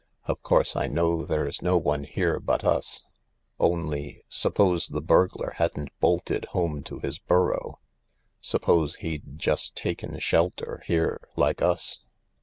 Of 0.25 0.41
course 0.41 0.75
I 0.75 0.87
know 0.87 1.25
there's 1.27 1.61
no 1.61 1.77
one 1.77 2.05
here 2.05 2.39
but 2.39 2.63
us; 2.63 3.03
only— 3.59 4.23
suppose 4.29 4.87
the 4.87 4.99
burglar 4.99 5.51
hadn't 5.57 5.91
bolted 5.99 6.45
home 6.53 6.81
to 6.85 6.97
his 6.97 7.19
burrow? 7.19 7.77
Suppose 8.39 8.95
he'd 8.95 9.37
just 9.37 9.75
taken 9.75 10.17
shelter 10.17 10.81
here 10.87 11.19
like 11.35 11.61
us 11.61 11.99